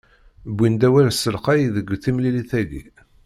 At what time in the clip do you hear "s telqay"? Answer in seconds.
1.11-1.61